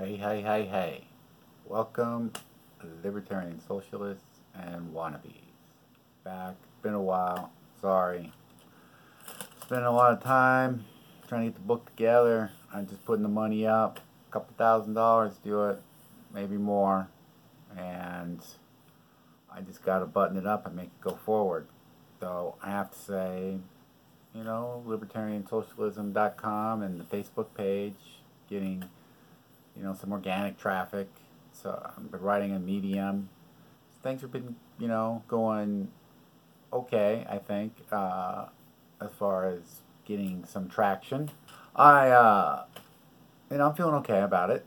Hey, 0.00 0.16
hey, 0.16 0.40
hey, 0.40 0.64
hey. 0.64 1.04
Welcome, 1.66 2.32
libertarian 3.04 3.60
socialists 3.60 4.40
and 4.54 4.94
wannabes. 4.94 5.52
Back, 6.24 6.54
been 6.80 6.94
a 6.94 7.02
while, 7.02 7.52
sorry. 7.82 8.32
Spent 9.60 9.84
a 9.84 9.90
lot 9.90 10.14
of 10.14 10.22
time 10.22 10.86
trying 11.28 11.42
to 11.42 11.48
get 11.48 11.56
the 11.56 11.66
book 11.66 11.84
together. 11.84 12.50
I'm 12.72 12.86
just 12.86 13.04
putting 13.04 13.22
the 13.22 13.28
money 13.28 13.66
up, 13.66 14.00
a 14.26 14.32
couple 14.32 14.54
thousand 14.56 14.94
dollars 14.94 15.36
to 15.36 15.42
do 15.42 15.64
it, 15.64 15.82
maybe 16.32 16.56
more. 16.56 17.08
And 17.76 18.40
I 19.54 19.60
just 19.60 19.84
got 19.84 19.98
to 19.98 20.06
button 20.06 20.38
it 20.38 20.46
up 20.46 20.66
and 20.66 20.74
make 20.74 20.86
it 20.86 21.00
go 21.02 21.18
forward. 21.26 21.66
So 22.20 22.54
I 22.62 22.70
have 22.70 22.90
to 22.90 22.98
say, 22.98 23.58
you 24.34 24.44
know, 24.44 24.82
libertariansocialism.com 24.86 26.82
and 26.82 26.98
the 26.98 27.04
Facebook 27.04 27.48
page, 27.54 28.22
getting, 28.48 28.86
you 29.76 29.82
know, 29.82 29.94
some 29.94 30.12
organic 30.12 30.58
traffic. 30.58 31.08
So 31.52 31.80
I've 31.84 32.10
been 32.10 32.20
writing 32.20 32.52
a 32.54 32.58
Medium. 32.58 33.28
Things 34.02 34.22
have 34.22 34.32
been, 34.32 34.56
you 34.78 34.88
know, 34.88 35.22
going 35.28 35.88
okay, 36.72 37.26
I 37.28 37.38
think, 37.38 37.74
uh, 37.90 38.46
as 39.00 39.10
far 39.18 39.48
as 39.48 39.80
getting 40.04 40.44
some 40.44 40.68
traction. 40.68 41.30
I, 41.74 42.10
uh, 42.10 42.64
you 43.50 43.58
know, 43.58 43.68
I'm 43.68 43.74
feeling 43.74 43.94
okay 43.96 44.20
about 44.20 44.50
it. 44.50 44.64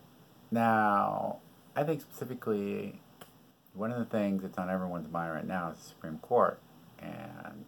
Now, 0.52 1.38
I 1.76 1.84
think 1.84 2.02
specifically, 2.02 3.00
one 3.74 3.92
of 3.92 4.00
the 4.00 4.06
things 4.06 4.44
that's 4.44 4.58
on 4.58 4.70
everyone's 4.70 5.12
mind 5.12 5.34
right 5.34 5.48
now 5.48 5.72
is 5.72 5.80
the 5.80 5.90
Supreme 5.90 6.20
Court. 6.20 6.60
And 7.00 7.66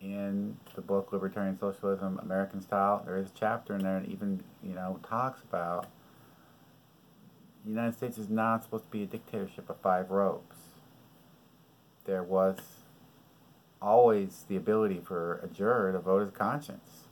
in 0.00 0.56
the 0.74 0.80
book 0.80 1.12
Libertarian 1.12 1.58
Socialism, 1.58 2.18
American 2.22 2.62
Style, 2.62 3.02
there 3.04 3.16
is 3.16 3.28
a 3.28 3.32
chapter 3.38 3.74
in 3.74 3.82
there 3.82 4.00
that 4.00 4.08
even, 4.08 4.42
you 4.62 4.74
know, 4.74 4.98
talks 5.08 5.42
about 5.42 5.86
the 7.64 7.70
United 7.70 7.96
States 7.96 8.18
is 8.18 8.28
not 8.28 8.64
supposed 8.64 8.84
to 8.84 8.90
be 8.90 9.02
a 9.02 9.06
dictatorship 9.06 9.70
of 9.70 9.78
five 9.78 10.10
ropes. 10.10 10.56
There 12.04 12.22
was 12.22 12.58
always 13.80 14.44
the 14.48 14.56
ability 14.56 15.00
for 15.04 15.40
a 15.42 15.48
juror 15.48 15.92
to 15.92 15.98
vote 15.98 16.20
his 16.20 16.30
conscience. 16.30 17.04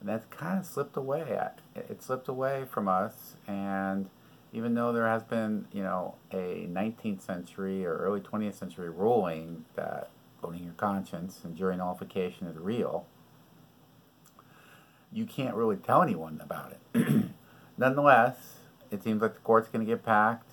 And 0.00 0.08
that's 0.08 0.26
kind 0.26 0.58
of 0.58 0.66
slipped 0.66 0.96
away. 0.96 1.38
It 1.74 2.02
slipped 2.02 2.28
away 2.28 2.64
from 2.70 2.88
us, 2.88 3.36
and 3.46 4.08
even 4.52 4.74
though 4.74 4.92
there 4.92 5.08
has 5.08 5.24
been, 5.24 5.66
you 5.72 5.82
know, 5.82 6.14
a 6.32 6.68
19th 6.70 7.20
century 7.20 7.84
or 7.84 7.96
early 7.96 8.20
20th 8.20 8.54
century 8.54 8.88
ruling 8.88 9.64
that 9.74 10.10
voting 10.40 10.64
your 10.64 10.72
conscience 10.74 11.40
and 11.44 11.56
jury 11.56 11.76
nullification 11.76 12.46
is 12.46 12.56
real, 12.56 13.06
you 15.12 15.26
can't 15.26 15.54
really 15.54 15.76
tell 15.76 16.02
anyone 16.02 16.40
about 16.42 16.72
it. 16.94 17.24
Nonetheless, 17.78 18.57
it 18.90 19.02
seems 19.02 19.22
like 19.22 19.34
the 19.34 19.40
court's 19.40 19.68
going 19.68 19.84
to 19.84 19.90
get 19.90 20.04
packed. 20.04 20.50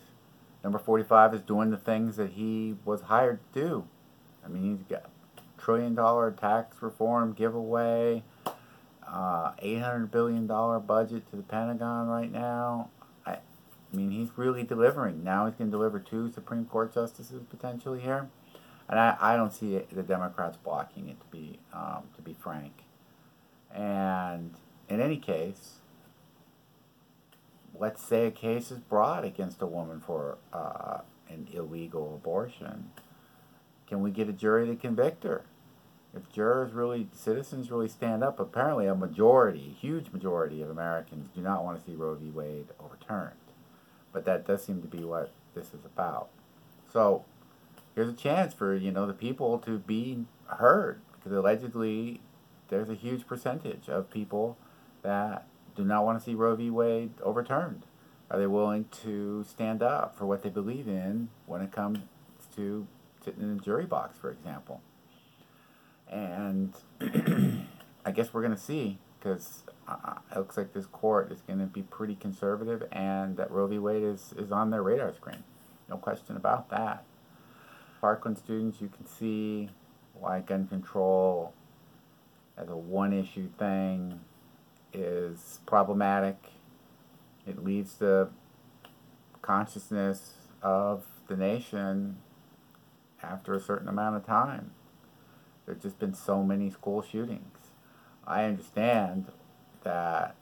Number 0.64 0.80
45 0.80 1.36
is 1.36 1.41
doing 1.41 1.69
the 1.69 1.78
things 1.78 2.16
that 2.17 2.31
he 2.31 2.75
was 2.86 3.02
hired 3.02 3.39
to 3.53 3.59
do. 3.59 3.88
I 4.44 4.47
mean, 4.47 4.78
he's 4.78 4.88
got 4.88 5.09
trillion 5.58 5.95
dollar 5.95 6.31
tax 6.31 6.81
reform 6.81 7.33
giveaway, 7.33 8.23
uh, 9.08 9.52
$800 9.63 10.11
billion 10.11 10.47
budget 10.47 11.30
to 11.30 11.36
the 11.36 11.44
Pentagon 11.44 12.08
right 12.08 12.31
now. 12.31 12.89
I, 13.25 13.33
I 13.33 13.39
mean, 13.95 14.11
he's 14.11 14.30
really 14.36 14.63
delivering. 14.63 15.23
Now 15.23 15.45
he's 15.45 15.56
going 15.56 15.69
to 15.69 15.78
deliver 15.78 16.00
two 16.00 16.31
Supreme 16.31 16.66
Court 16.66 16.94
justices 16.94 17.44
potentially 17.50 18.02
here 18.02 18.30
and 18.88 19.00
I, 19.00 19.17
I 19.19 19.36
don't 19.36 19.52
see 19.52 19.81
the 19.91 20.03
Democrats 20.03 20.58
blocking 20.58 21.09
it 21.09 21.19
to 21.19 21.28
be 21.28 21.59
um, 21.73 22.03
to 22.16 22.22
be 22.22 22.33
frank. 22.33 22.83
And 23.73 24.53
in 24.89 25.02
any 25.02 25.17
case, 25.17 25.80
let's 27.80 28.04
say 28.04 28.26
a 28.26 28.31
case 28.31 28.72
is 28.72 28.80
brought 28.80 29.23
against 29.23 29.62
a 29.62 29.66
woman 29.66 30.00
for 30.00 30.38
uh, 30.54 31.00
an 31.30 31.48
illegal 31.54 32.16
abortion. 32.16 32.92
Can 33.88 34.02
we 34.02 34.12
get 34.12 34.30
a 34.30 34.34
jury 34.34 34.68
to 34.68 34.76
convict 34.76 35.23
her? 35.23 35.44
If 36.16 36.31
jurors 36.31 36.72
really, 36.72 37.08
citizens 37.12 37.69
really 37.69 37.90
stand 37.90 38.24
up, 38.24 38.40
apparently 38.40 38.88
a 38.88 38.96
majority, 38.96 39.75
huge 39.80 40.12
majority 40.12 40.62
of 40.62 40.69
Americans 40.69 41.28
do 41.35 41.41
not 41.41 41.64
want 41.64 41.78
to 41.78 41.85
see 41.85 41.96
Roe 41.96 42.16
v. 42.16 42.30
Wade 42.30 42.68
overturned. 42.80 43.34
But 44.14 44.24
that 44.25 44.47
does 44.47 44.64
seem 44.64 44.81
to 44.81 44.88
be 44.88 45.03
what 45.03 45.31
this 45.53 45.74
is 45.74 45.84
about. 45.84 46.30
So 46.91 47.25
here's 47.96 48.09
a 48.09 48.14
chance 48.14 48.53
for 48.53 48.75
you 48.75 48.91
know 48.91 49.06
the 49.06 49.14
people 49.14 49.59
to 49.59 49.78
be 49.80 50.25
heard 50.47 51.02
because 51.16 51.34
allegedly 51.34 52.22
there's 52.69 52.90
a 52.90 52.96
huge 52.96 53.28
percentage 53.28 53.90
of 53.90 54.09
people 54.09 54.58
that 55.02 55.46
do 55.75 55.84
not 55.84 56.06
want 56.06 56.19
to 56.19 56.24
see 56.24 56.36
Roe 56.36 56.56
v. 56.56 56.69
Wade 56.69 57.12
overturned. 57.22 57.86
Are 58.31 58.40
they 58.40 58.47
willing 58.47 58.86
to 59.03 59.44
stand 59.47 59.84
up 59.84 60.18
for 60.18 60.25
what 60.25 60.41
they 60.41 60.50
believe 60.50 60.88
in 60.88 61.30
when 61.46 61.62
it 61.62 61.72
comes 61.72 62.00
to 62.56 62.88
sitting 63.24 63.44
in 63.44 63.58
a 63.58 63.62
jury 63.62 63.85
box, 63.85 64.18
for 64.18 64.31
example? 64.31 64.81
And 66.09 66.74
I 68.06 68.12
guess 68.12 68.34
we're 68.34 68.41
going 68.41 68.56
to 68.56 68.62
see 68.62 69.00
because 69.19 69.64
it 70.31 70.38
looks 70.38 70.58
like 70.58 70.74
this 70.74 70.85
court 70.85 71.31
is 71.31 71.41
going 71.41 71.59
to 71.59 71.66
be 71.66 71.81
pretty 71.81 72.16
conservative 72.16 72.84
and 72.91 73.38
that 73.38 73.52
Roe 73.52 73.68
v. 73.68 73.80
Wade 73.80 74.03
is, 74.03 74.34
is 74.38 74.52
on 74.52 74.69
their 74.69 74.81
radar 74.81 75.14
screen. 75.14 75.44
No 75.90 75.97
question 75.97 76.35
about 76.35 76.69
that. 76.69 77.03
Parkland 78.02 78.38
students, 78.38 78.81
you 78.81 78.90
can 78.90 79.06
see 79.06 79.69
why 80.14 80.40
gun 80.40 80.68
control 80.68 81.53
as 82.58 82.69
a 82.69 82.78
one 82.78 83.14
issue 83.14 83.50
thing 83.58 84.19
is 84.95 85.59
problematic. 85.66 86.38
It 87.45 87.63
leads 87.63 87.95
to 87.95 88.29
consciousness 89.41 90.33
of 90.61 91.06
the 91.28 91.38
nation 91.38 92.17
after 93.22 93.53
a 93.53 93.59
certain 93.59 93.88
amount 93.88 94.16
of 94.16 94.25
time. 94.25 94.72
There's 95.66 95.81
just 95.81 96.00
been 96.00 96.13
so 96.13 96.44
many 96.44 96.69
school 96.69 97.01
shootings. 97.01 97.57
I 98.25 98.45
understand 98.45 99.31
that 99.84 100.35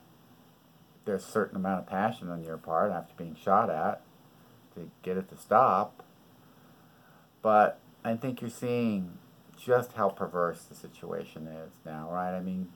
there's 1.04 1.24
a 1.24 1.30
certain 1.30 1.56
amount 1.56 1.80
of 1.80 1.86
passion 1.86 2.30
on 2.30 2.42
your 2.42 2.56
part 2.56 2.92
after 2.92 3.14
being 3.16 3.36
shot 3.36 3.70
at 3.70 4.02
to 4.74 4.90
get 5.02 5.16
it 5.16 5.28
to 5.30 5.36
stop. 5.36 6.02
But 7.42 7.78
I 8.04 8.16
think 8.16 8.40
you're 8.40 8.50
seeing 8.50 9.18
just 9.56 9.92
how 9.92 10.08
perverse 10.08 10.64
the 10.64 10.74
situation 10.74 11.46
is 11.46 11.72
now, 11.84 12.08
right? 12.10 12.34
I 12.34 12.40
mean, 12.40 12.68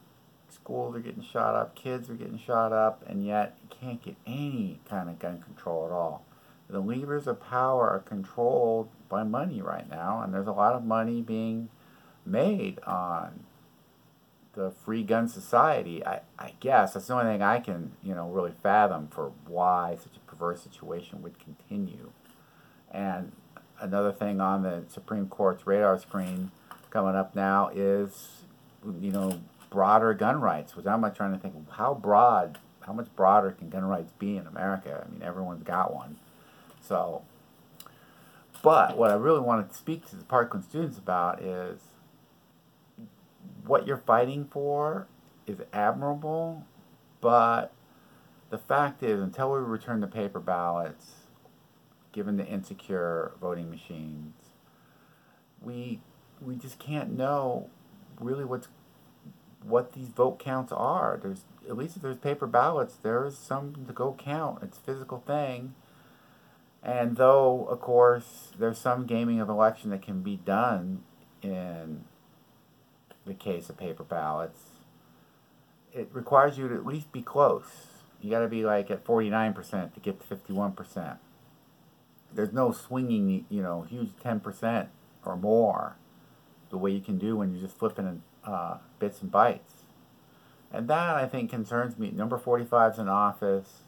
schools 0.69 0.95
are 0.95 1.01
getting 1.01 1.25
shot 1.25 1.55
up, 1.55 1.75
kids 1.75 2.11
are 2.11 2.15
getting 2.15 2.39
shot 2.39 2.75
up, 2.75 3.03
and 3.06 3.25
yet 3.25 3.56
you 3.62 3.69
can't 3.81 4.03
get 4.03 4.15
any 4.27 4.79
kind 4.87 5.09
of 5.09 5.19
gun 5.19 5.41
control 5.41 5.87
at 5.87 5.93
all. 5.93 6.27
The 6.69 6.79
levers 6.79 7.27
of 7.27 7.41
power 7.41 7.89
are 7.89 8.01
controlled 8.01 8.91
by 9.09 9.23
money 9.23 9.62
right 9.62 9.89
now, 9.89 10.21
and 10.21 10.34
there's 10.34 10.47
a 10.47 10.53
lot 10.53 10.75
of 10.75 10.84
money 10.84 11.23
being 11.23 11.71
made 12.27 12.81
on 12.81 13.45
the 14.53 14.71
free 14.71 15.03
gun 15.03 15.27
society. 15.27 16.05
I, 16.05 16.21
I 16.39 16.53
guess 16.61 16.93
that's 16.93 17.06
the 17.06 17.15
only 17.15 17.33
thing 17.33 17.41
I 17.41 17.61
can, 17.61 17.93
you 18.03 18.15
know, 18.15 18.29
really 18.29 18.53
fathom 18.62 19.09
for 19.09 19.33
why 19.47 19.97
such 19.99 20.17
a 20.19 20.31
perverse 20.31 20.61
situation 20.61 21.23
would 21.23 21.39
continue. 21.39 22.11
And 22.91 23.33
another 23.81 24.12
thing 24.12 24.43
on 24.43 24.65
the 24.65 24.85
Supreme 24.89 25.29
Court's 25.29 25.67
radar 25.67 25.99
screen 25.99 26.50
coming 26.91 27.15
up 27.15 27.35
now 27.35 27.71
is, 27.75 28.43
you 29.00 29.11
know, 29.11 29.41
broader 29.71 30.15
gun 30.15 30.41
rights. 30.41 30.77
Which 30.77 30.87
I'm 30.87 31.01
trying 31.15 31.33
to 31.33 31.39
think, 31.39 31.55
how 31.71 31.95
broad, 31.95 32.59
how 32.81 32.93
much 32.93 33.09
broader 33.17 33.53
can 33.53 33.69
gun 33.69 33.84
rights 33.84 34.12
be 34.19 34.37
in 34.37 34.47
America? 34.47 35.05
I 35.06 35.11
mean, 35.11 35.23
everyone's 35.23 35.62
got 35.62 35.95
one. 35.95 36.17
So, 36.81 37.23
but 38.62 38.97
what 38.97 39.11
I 39.11 39.15
really 39.15 39.41
wanted 39.41 39.71
to 39.71 39.75
speak 39.77 40.06
to 40.11 40.17
the 40.17 40.25
Parkland 40.25 40.65
students 40.65 40.99
about 40.99 41.43
is 41.43 41.81
what 43.65 43.87
you're 43.87 44.03
fighting 44.06 44.47
for 44.51 45.06
is 45.47 45.59
admirable, 45.73 46.65
but 47.21 47.73
the 48.50 48.59
fact 48.59 49.03
is, 49.03 49.21
until 49.21 49.53
we 49.53 49.59
return 49.59 50.00
the 50.00 50.06
paper 50.06 50.41
ballots, 50.41 51.12
given 52.12 52.37
the 52.37 52.47
insecure 52.47 53.32
voting 53.41 53.70
machines, 53.70 54.35
we 55.61 56.00
we 56.41 56.56
just 56.56 56.79
can't 56.79 57.17
know 57.17 57.69
really 58.20 58.44
what's 58.44 58.69
what 59.69 59.93
these 59.93 60.09
vote 60.09 60.38
counts 60.38 60.73
are. 60.73 61.19
There's 61.23 61.44
at 61.69 61.76
least 61.76 61.97
if 61.97 62.03
there's 62.03 62.17
paper 62.17 62.47
ballots, 62.47 62.97
there 63.03 63.25
is 63.26 63.37
some 63.37 63.75
to 63.87 63.93
go 63.93 64.17
count. 64.19 64.62
It's 64.62 64.79
a 64.79 64.81
physical 64.81 65.23
thing. 65.26 65.75
And 66.82 67.17
though, 67.17 67.67
of 67.69 67.81
course, 67.81 68.53
there's 68.59 68.79
some 68.79 69.06
gaming 69.06 69.41
of 69.41 69.49
election 69.49 69.91
that 69.91 70.03
can 70.03 70.23
be 70.23 70.37
done 70.37 71.03
in 71.43 72.05
the 73.26 73.35
case 73.35 73.69
of 73.69 73.76
paper 73.76 74.05
ballots, 74.05 74.61
it 75.93 76.09
requires 76.12 76.56
you 76.56 76.69
to 76.69 76.75
at 76.75 76.87
least 76.87 77.12
be 77.12 77.20
close. 77.20 77.87
You 78.20 78.31
got 78.31 78.41
to 78.41 78.49
be 78.49 78.65
like 78.65 78.91
at 78.91 79.05
49% 79.05 79.94
to 79.94 80.00
get 80.00 80.20
to 80.20 80.37
51% 80.37 81.19
there's 82.32 82.53
no 82.53 82.73
swinging, 82.73 83.47
you 83.49 83.62
know, 83.62 83.82
huge 83.82 84.11
10% 84.25 84.88
or 85.25 85.37
more 85.37 85.97
the 86.70 86.79
way 86.79 86.91
you 86.91 87.00
can 87.00 87.19
do 87.19 87.37
when 87.37 87.53
you're 87.53 87.62
just 87.62 87.79
flipping 87.79 88.23
uh, 88.49 88.79
bits 88.99 89.21
and 89.21 89.31
bytes. 89.31 89.85
And 90.73 90.89
that, 90.89 91.17
I 91.17 91.27
think, 91.27 91.50
concerns 91.50 91.99
me. 91.99 92.11
Number 92.11 92.39
45 92.39 92.95
is 92.95 92.99
in 92.99 93.09
office. 93.09 93.83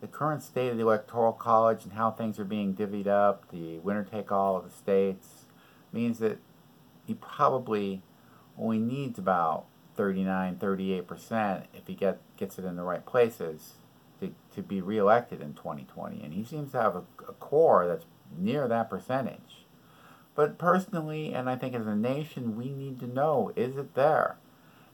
the 0.00 0.06
current 0.06 0.42
state 0.42 0.70
of 0.70 0.76
the 0.76 0.82
Electoral 0.82 1.32
College 1.32 1.84
and 1.84 1.94
how 1.94 2.10
things 2.10 2.38
are 2.38 2.44
being 2.44 2.74
divvied 2.74 3.08
up, 3.08 3.50
the 3.50 3.78
winner 3.78 4.04
take 4.04 4.30
all 4.30 4.56
of 4.56 4.64
the 4.64 4.70
states, 4.70 5.46
means 5.92 6.18
that 6.20 6.38
he 7.04 7.14
probably 7.14 8.02
only 8.56 8.78
needs 8.78 9.18
about 9.18 9.64
39, 9.96 10.56
38% 10.56 11.64
if 11.74 11.86
he 11.86 11.94
get, 11.94 12.20
gets 12.36 12.58
it 12.58 12.64
in 12.64 12.76
the 12.76 12.82
right 12.82 13.04
places 13.04 13.74
to, 14.20 14.32
to 14.54 14.62
be 14.62 14.80
reelected 14.80 15.40
in 15.40 15.54
2020. 15.54 16.22
And 16.22 16.32
he 16.32 16.44
seems 16.44 16.72
to 16.72 16.80
have 16.80 16.94
a, 16.94 17.02
a 17.28 17.32
core 17.32 17.86
that's 17.86 18.04
near 18.36 18.68
that 18.68 18.88
percentage. 18.90 19.47
But 20.38 20.56
personally, 20.56 21.34
and 21.34 21.50
I 21.50 21.56
think 21.56 21.74
as 21.74 21.88
a 21.88 21.96
nation, 21.96 22.56
we 22.56 22.70
need 22.70 23.00
to 23.00 23.08
know 23.08 23.50
is 23.56 23.76
it 23.76 23.96
there? 23.96 24.36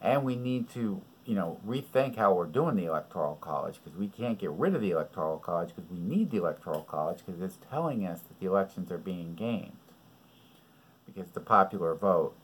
And 0.00 0.24
we 0.24 0.36
need 0.36 0.70
to 0.70 1.02
you 1.26 1.34
know, 1.34 1.60
rethink 1.66 2.16
how 2.16 2.32
we're 2.32 2.46
doing 2.46 2.76
the 2.76 2.86
electoral 2.86 3.34
college 3.34 3.78
because 3.84 3.98
we 3.98 4.08
can't 4.08 4.38
get 4.38 4.52
rid 4.52 4.74
of 4.74 4.80
the 4.80 4.92
electoral 4.92 5.36
college 5.36 5.74
because 5.76 5.90
we 5.90 6.00
need 6.00 6.30
the 6.30 6.38
electoral 6.38 6.80
college 6.80 7.18
because 7.26 7.42
it's 7.42 7.58
telling 7.70 8.06
us 8.06 8.20
that 8.20 8.40
the 8.40 8.46
elections 8.46 8.90
are 8.90 8.96
being 8.96 9.34
gamed. 9.34 9.76
Because 11.04 11.28
the 11.32 11.40
popular 11.40 11.94
vote 11.94 12.34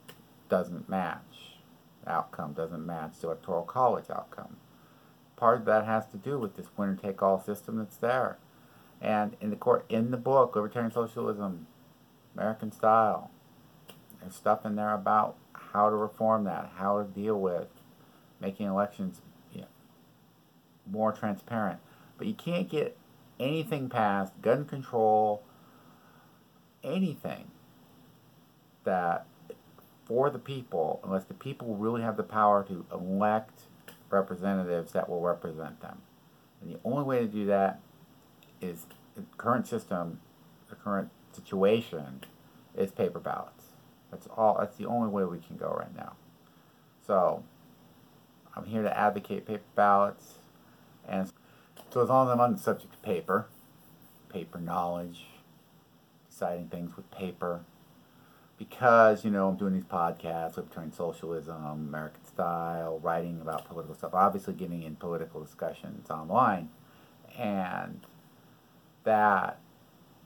doesn't 0.47 0.87
match 0.87 1.55
outcome 2.05 2.53
doesn't 2.53 2.85
match 2.85 3.13
the 3.19 3.27
electoral 3.27 3.63
college 3.63 4.11
outcome. 4.11 4.57
Part 5.37 5.61
of 5.61 5.65
that 5.65 5.85
has 5.85 6.05
to 6.11 6.17
do 6.17 6.37
with 6.37 6.55
this 6.55 6.67
winner 6.77 6.95
take 6.95 7.23
all 7.23 7.43
system 7.43 7.77
that's 7.77 7.97
there. 7.97 8.37
And 9.01 9.35
in 9.41 9.49
the 9.49 9.55
court 9.55 9.85
in 9.89 10.11
the 10.11 10.17
book 10.17 10.55
libertarian 10.55 10.91
socialism 10.91 11.65
american 12.35 12.71
style 12.71 13.31
there's 14.21 14.35
stuff 14.35 14.65
in 14.65 14.75
there 14.75 14.93
about 14.93 15.35
how 15.53 15.89
to 15.89 15.95
reform 15.95 16.43
that 16.43 16.71
how 16.77 17.01
to 17.01 17.07
deal 17.07 17.39
with 17.39 17.67
making 18.41 18.65
elections 18.65 19.21
you 19.53 19.61
know, 19.61 19.67
more 20.89 21.11
transparent. 21.11 21.79
But 22.17 22.27
you 22.27 22.33
can't 22.33 22.67
get 22.67 22.97
anything 23.39 23.87
passed, 23.87 24.41
gun 24.41 24.65
control, 24.65 25.43
anything 26.83 27.51
that 28.83 29.25
for 30.05 30.29
the 30.29 30.39
people, 30.39 30.99
unless 31.03 31.23
the 31.25 31.33
people 31.33 31.75
really 31.75 32.01
have 32.01 32.17
the 32.17 32.23
power 32.23 32.65
to 32.67 32.85
elect 32.91 33.61
representatives 34.09 34.91
that 34.91 35.07
will 35.07 35.21
represent 35.21 35.79
them. 35.81 35.99
And 36.61 36.73
the 36.73 36.79
only 36.83 37.03
way 37.03 37.19
to 37.19 37.27
do 37.27 37.45
that 37.45 37.79
is 38.59 38.87
the 39.15 39.23
current 39.37 39.67
system, 39.67 40.19
the 40.69 40.75
current 40.75 41.09
situation, 41.35 42.21
is 42.75 42.91
paper 42.91 43.19
ballots. 43.19 43.65
That's 44.11 44.27
all. 44.35 44.57
That's 44.59 44.77
the 44.77 44.85
only 44.85 45.09
way 45.09 45.23
we 45.25 45.39
can 45.39 45.57
go 45.57 45.75
right 45.77 45.95
now. 45.95 46.13
So 47.05 47.43
I'm 48.55 48.65
here 48.65 48.83
to 48.83 48.97
advocate 48.97 49.45
paper 49.45 49.63
ballots. 49.75 50.35
And 51.07 51.31
so 51.91 52.01
as 52.01 52.09
long 52.09 52.27
as 52.27 52.33
I'm 52.33 52.39
on 52.39 52.53
the 52.53 52.59
subject 52.59 52.93
of 52.93 53.01
paper, 53.01 53.47
paper 54.29 54.59
knowledge, 54.59 55.25
deciding 56.29 56.67
things 56.67 56.95
with 56.95 57.09
paper, 57.11 57.61
because, 58.57 59.25
you 59.25 59.31
know, 59.31 59.49
I'm 59.49 59.57
doing 59.57 59.73
these 59.73 59.83
podcasts, 59.83 60.55
Libertarian 60.55 60.93
Socialism, 60.93 61.65
American 61.65 62.23
Style, 62.25 62.99
writing 62.99 63.41
about 63.41 63.67
political 63.67 63.95
stuff, 63.95 64.13
obviously 64.13 64.53
getting 64.53 64.83
in 64.83 64.95
political 64.95 65.43
discussions 65.43 66.11
online. 66.11 66.69
And 67.39 68.01
that, 69.03 69.59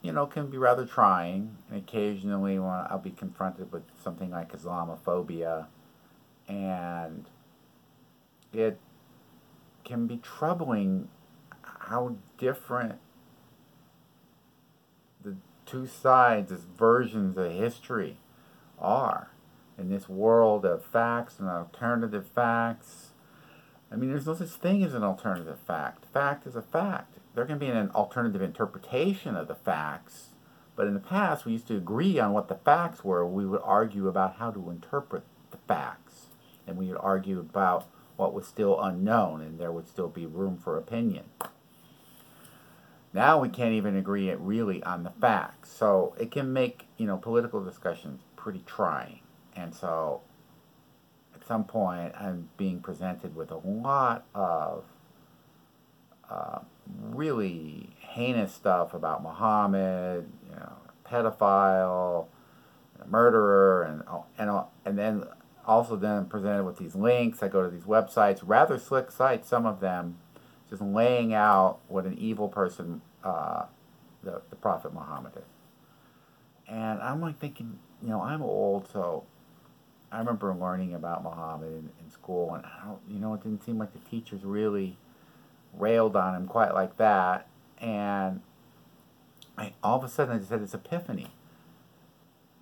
you 0.06 0.12
know, 0.12 0.28
can 0.28 0.48
be 0.52 0.58
rather 0.58 0.86
trying. 0.86 1.58
And 1.70 1.80
occasionally 1.80 2.60
when 2.60 2.70
I'll 2.70 3.00
be 3.00 3.10
confronted 3.10 3.72
with 3.72 3.84
something 4.02 4.30
like 4.30 4.54
Islamophobia 4.54 5.66
and 6.48 7.26
it 8.54 8.80
can 9.84 10.06
be 10.06 10.18
troubling 10.18 11.10
how 11.64 12.16
different 12.38 13.00
the 15.24 15.36
two 15.66 15.88
sides 15.88 16.52
as 16.52 16.62
versions 16.78 17.36
of 17.38 17.52
history 17.52 18.20
are 18.78 19.32
in 19.78 19.90
this 19.90 20.08
world 20.08 20.66
of 20.66 20.86
facts 20.86 21.40
and 21.40 21.50
alternative 21.50 22.28
facts. 22.28 23.12
I 23.92 23.96
mean, 23.96 24.10
there's 24.10 24.26
no 24.26 24.34
such 24.34 24.50
thing 24.50 24.84
as 24.84 24.94
an 24.94 25.04
alternative 25.04 25.60
fact. 25.60 26.06
Fact 26.06 26.48
is 26.48 26.56
a 26.56 26.62
fact. 26.62 27.18
There 27.36 27.46
can 27.46 27.58
be 27.58 27.68
an 27.68 27.92
alternative 27.92 28.42
interpretation 28.42 29.36
of 29.36 29.48
the 29.48 29.56
facts, 29.56 30.30
but 30.76 30.88
in 30.88 30.94
the 30.94 31.00
past 31.00 31.46
we 31.46 31.52
used 31.54 31.68
to 31.68 31.78
agree 31.78 32.18
on 32.20 32.34
what 32.34 32.48
the 32.48 32.56
facts 32.56 33.04
were. 33.04 33.26
We 33.26 33.46
would 33.46 33.62
argue 33.64 34.08
about 34.08 34.38
how 34.38 34.52
to 34.52 34.70
interpret 34.70 35.24
the 35.52 35.58
facts, 35.68 36.28
and 36.66 36.78
we 36.78 36.88
would 36.88 36.98
argue 36.98 37.40
about 37.40 37.88
what 38.16 38.34
was 38.34 38.48
still 38.48 38.82
unknown, 38.82 39.42
and 39.42 39.60
there 39.60 39.72
would 39.72 39.88
still 39.88 40.08
be 40.08 40.26
room 40.26 40.58
for 40.58 40.78
opinion. 40.78 41.26
Now 43.14 43.40
we 43.40 43.50
can't 43.50 43.74
even 43.74 43.96
agree 43.96 44.30
really 44.34 44.84
on 44.84 45.04
the 45.04 45.14
facts, 45.22 45.72
so 45.72 46.16
it 46.20 46.32
can 46.32 46.52
make 46.52 46.88
you 46.98 47.08
know 47.08 47.18
political 47.18 47.64
discussions 47.64 48.22
pretty 48.36 48.64
trying. 48.66 49.20
And 49.56 49.74
so, 49.74 50.22
some 51.46 51.64
point, 51.64 52.14
I'm 52.20 52.50
being 52.58 52.80
presented 52.80 53.36
with 53.36 53.52
a 53.52 53.58
lot 53.58 54.26
of 54.34 54.84
uh, 56.30 56.60
really 57.02 57.90
heinous 58.00 58.54
stuff 58.54 58.94
about 58.94 59.24
Muhammad, 59.24 60.30
you 60.50 60.56
know, 60.56 60.74
pedophile, 61.06 62.28
murderer, 63.08 63.84
and 63.84 64.04
and 64.38 64.66
and 64.86 64.98
then 64.98 65.24
also 65.66 65.96
then 65.96 66.26
presented 66.26 66.64
with 66.64 66.78
these 66.78 66.96
links. 66.96 67.42
I 67.44 67.48
go 67.48 67.64
to 67.64 67.70
these 67.70 67.84
websites, 67.84 68.42
rather 68.44 68.78
slick 68.78 69.12
sites, 69.12 69.48
some 69.48 69.66
of 69.66 69.80
them, 69.80 70.18
just 70.70 70.82
laying 70.82 71.34
out 71.34 71.80
what 71.88 72.06
an 72.06 72.18
evil 72.18 72.48
person 72.48 73.02
uh, 73.24 73.66
the, 74.24 74.42
the 74.50 74.56
Prophet 74.56 74.94
Muhammad 74.94 75.34
is. 75.38 75.44
And 76.68 77.00
I'm 77.00 77.22
like 77.22 77.40
thinking, 77.40 77.80
you 78.02 78.10
know, 78.10 78.22
I'm 78.22 78.42
old, 78.42 78.88
so 78.92 79.26
I 80.16 80.20
remember 80.20 80.56
learning 80.56 80.94
about 80.94 81.24
Muhammad 81.24 81.74
in, 81.74 81.90
in 82.02 82.10
school, 82.10 82.54
and 82.54 82.66
I 82.66 82.86
don't, 82.86 83.02
you 83.06 83.20
know, 83.20 83.34
it 83.34 83.44
didn't 83.44 83.66
seem 83.66 83.78
like 83.78 83.92
the 83.92 84.10
teachers 84.10 84.46
really 84.46 84.96
railed 85.74 86.16
on 86.16 86.34
him 86.34 86.48
quite 86.48 86.74
like 86.74 86.96
that. 86.96 87.50
And 87.82 88.42
I, 89.58 89.74
all 89.84 89.98
of 89.98 90.06
a 90.06 90.08
sudden, 90.08 90.34
I 90.34 90.40
just 90.40 90.52
had 90.52 90.64
this 90.64 90.74
epiphany. 90.74 91.28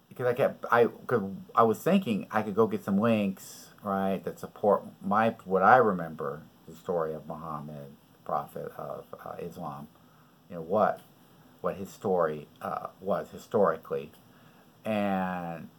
Because 0.10 0.26
I 0.26 0.34
kept 0.34 0.66
I 0.72 0.88
cause 1.08 1.24
I 1.56 1.64
was 1.64 1.80
thinking 1.80 2.28
I 2.32 2.42
could 2.42 2.56
go 2.56 2.68
get 2.68 2.84
some 2.84 3.00
links 3.00 3.70
right 3.84 4.24
that 4.24 4.40
support 4.40 4.84
my 5.04 5.36
what 5.46 5.64
I 5.64 5.78
remember 5.78 6.44
the 6.68 6.76
story 6.76 7.14
of 7.16 7.28
Muhammad, 7.28 7.94
prophet 8.24 8.72
of 8.78 9.06
uh, 9.26 9.34
Islam, 9.40 9.88
you 10.50 10.58
know 10.58 10.62
what 10.62 11.02
what 11.62 11.78
his 11.78 11.90
story 11.90 12.48
uh, 12.62 12.88
was 13.02 13.32
historically, 13.32 14.12
and 14.86 15.70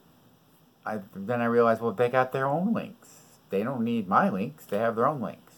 I 0.87 1.01
then 1.15 1.41
I 1.41 1.47
realized 1.47 1.81
well 1.81 1.93
they 1.93 2.09
got 2.09 2.33
their 2.33 2.47
own 2.47 2.73
links. 2.73 3.09
They 3.51 3.63
don't 3.63 3.83
need 3.83 4.09
my 4.09 4.29
links. 4.29 4.67
They 4.67 4.79
have 4.79 4.97
their 4.97 5.07
own 5.07 5.21
links, 5.21 5.55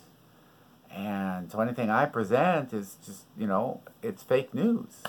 and 0.91 1.51
so 1.51 1.61
anything 1.61 1.91
I 1.91 2.07
present 2.07 2.73
is 2.73 2.97
just 3.05 3.25
you 3.37 3.47
know 3.47 3.81
it's 4.03 4.23
fake 4.23 4.55
news. 4.55 5.03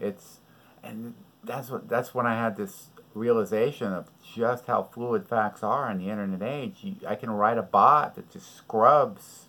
It's 0.00 0.40
and 0.82 1.14
that's 1.42 1.70
what 1.70 1.88
that's 1.88 2.14
when 2.14 2.26
I 2.26 2.34
had 2.34 2.56
this 2.56 2.88
realization 3.14 3.92
of 3.92 4.10
just 4.34 4.66
how 4.66 4.88
fluid 4.92 5.28
facts 5.28 5.62
are 5.62 5.90
in 5.90 5.98
the 5.98 6.10
internet 6.10 6.42
age. 6.42 6.78
You, 6.82 6.96
I 7.06 7.14
can 7.14 7.30
write 7.30 7.58
a 7.58 7.62
bot 7.62 8.16
that 8.16 8.30
just 8.30 8.56
scrubs 8.56 9.46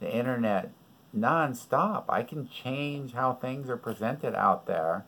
the 0.00 0.10
internet 0.10 0.70
nonstop. 1.16 2.04
I 2.08 2.22
can 2.22 2.48
change 2.48 3.14
how 3.14 3.34
things 3.34 3.68
are 3.68 3.76
presented 3.76 4.34
out 4.34 4.66
there 4.66 5.04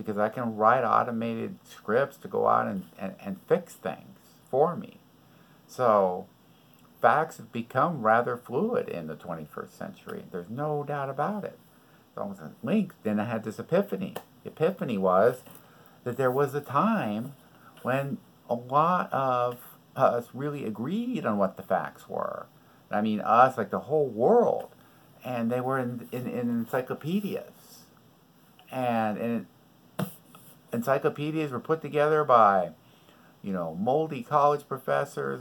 because 0.00 0.18
I 0.18 0.30
can 0.30 0.56
write 0.56 0.82
automated 0.82 1.58
scripts 1.64 2.16
to 2.18 2.28
go 2.28 2.48
out 2.48 2.66
and, 2.66 2.84
and, 2.98 3.14
and 3.20 3.36
fix 3.46 3.74
things 3.74 4.18
for 4.50 4.74
me. 4.74 4.98
So 5.66 6.26
facts 7.00 7.36
have 7.36 7.52
become 7.52 8.02
rather 8.02 8.36
fluid 8.36 8.88
in 8.88 9.06
the 9.06 9.14
21st 9.14 9.70
century. 9.70 10.24
There's 10.30 10.48
no 10.48 10.84
doubt 10.84 11.10
about 11.10 11.44
it. 11.44 11.58
So 12.14 12.22
I 12.22 12.24
was 12.24 12.38
linked. 12.62 13.02
Then 13.04 13.20
I 13.20 13.24
had 13.24 13.44
this 13.44 13.58
epiphany. 13.58 14.14
The 14.42 14.50
epiphany 14.50 14.96
was 14.96 15.42
that 16.04 16.16
there 16.16 16.30
was 16.30 16.54
a 16.54 16.60
time 16.60 17.34
when 17.82 18.18
a 18.48 18.54
lot 18.54 19.12
of 19.12 19.58
us 19.94 20.28
really 20.32 20.64
agreed 20.64 21.26
on 21.26 21.36
what 21.36 21.56
the 21.56 21.62
facts 21.62 22.08
were. 22.08 22.46
I 22.90 23.00
mean, 23.02 23.20
us, 23.20 23.56
like 23.56 23.70
the 23.70 23.80
whole 23.80 24.08
world. 24.08 24.70
And 25.24 25.52
they 25.52 25.60
were 25.60 25.78
in, 25.78 26.08
in, 26.10 26.26
in 26.26 26.48
encyclopedias. 26.48 27.82
And, 28.72 29.18
and 29.18 29.46
encyclopedias 30.72 31.50
were 31.50 31.60
put 31.60 31.82
together 31.82 32.24
by, 32.24 32.70
you 33.42 33.52
know, 33.52 33.74
moldy 33.74 34.22
college 34.22 34.66
professors, 34.68 35.40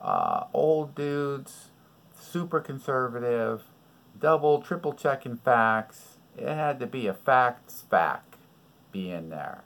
uh, 0.00 0.44
old 0.52 0.94
dudes, 0.94 1.70
super 2.18 2.60
conservative, 2.60 3.64
double, 4.18 4.60
triple 4.60 4.92
checking 4.92 5.36
facts. 5.36 6.18
It 6.36 6.48
had 6.48 6.80
to 6.80 6.86
be 6.86 7.06
a 7.06 7.14
facts 7.14 7.84
fact 7.88 8.36
be 8.92 9.10
in 9.10 9.28
there. 9.28 9.62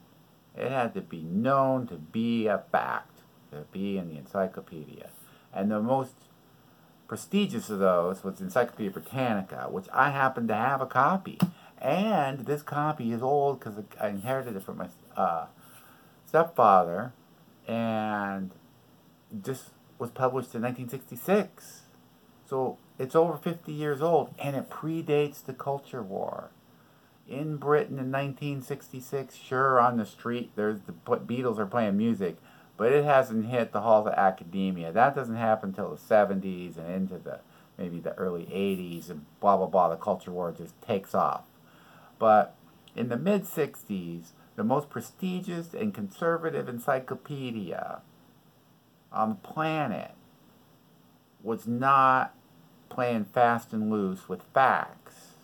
It 0.57 0.71
had 0.71 0.95
to 0.95 1.00
be 1.00 1.23
known 1.23 1.87
to 1.88 1.95
be 1.95 2.47
a 2.47 2.62
fact, 2.73 3.21
to 3.52 3.64
be 3.73 3.97
in 3.97 4.09
the 4.09 4.16
encyclopedia. 4.16 5.11
And 5.52 5.71
the 5.71 5.80
most 5.80 6.14
prestigious 7.07 7.71
of 7.71 7.78
those 7.78 8.23
was 8.23 8.40
Encyclopedia 8.40 8.90
Britannica, 8.90 9.69
which 9.71 9.87
I 9.92 10.11
happen 10.11 10.49
to 10.49 10.54
have 10.54 10.80
a 10.80 10.87
copy. 10.87 11.38
And 11.81 12.41
this 12.41 12.63
copy 12.63 13.13
is 13.13 13.23
old 13.23 13.59
because 13.59 13.83
I 13.99 14.09
inherited 14.09 14.55
it 14.55 14.63
from 14.63 14.79
my 14.79 14.89
uh, 15.17 15.47
stepfather, 16.27 17.13
and 17.67 18.51
this 19.33 19.71
was 19.99 20.11
published 20.11 20.55
in 20.55 20.63
1966. 20.63 21.83
So 22.47 22.79
it's 22.99 23.15
over 23.15 23.37
50 23.37 23.73
years 23.73 24.03
old, 24.03 24.35
and 24.39 24.57
it 24.57 24.69
predates 24.69 25.45
the 25.45 25.55
culture 25.55 26.03
war. 26.03 26.51
In 27.27 27.57
Britain 27.57 27.99
in 27.99 28.11
1966, 28.11 29.37
sure, 29.37 29.81
on 29.81 29.97
the 29.97 30.05
street, 30.05 30.51
there's 30.57 30.81
the 30.81 30.93
Beatles 30.93 31.59
are 31.59 31.67
playing 31.67 31.97
music, 31.97 32.37
but 32.77 32.93
it 32.93 33.05
hasn't 33.05 33.47
hit 33.47 33.73
the 33.73 33.83
halls 33.83 34.07
of 34.07 34.15
academia. 34.15 34.93
That 34.93 35.15
doesn't 35.15 35.37
happen 35.37 35.71
until 35.71 35.91
the 35.91 35.97
70s 35.97 36.77
and 36.77 36.93
into 36.93 37.19
the 37.19 37.41
maybe 37.79 38.01
the 38.01 38.15
early 38.15 38.45
80s, 38.47 39.09
and 39.09 39.25
blah 39.41 39.57
blah 39.57 39.67
blah. 39.67 39.89
The 39.89 39.97
culture 39.97 40.33
war 40.33 40.53
just 40.53 40.75
takes 40.83 41.15
off. 41.15 41.45
But 42.21 42.55
in 42.95 43.09
the 43.09 43.17
mid 43.17 43.45
60s, 43.45 44.27
the 44.55 44.62
most 44.62 44.89
prestigious 44.91 45.75
and 45.75 45.93
conservative 45.93 46.69
encyclopedia 46.69 48.03
on 49.11 49.31
the 49.31 49.35
planet 49.37 50.12
was 51.43 51.67
not 51.67 52.35
playing 52.91 53.25
fast 53.25 53.73
and 53.73 53.91
loose 53.91 54.29
with 54.29 54.43
facts. 54.55 55.35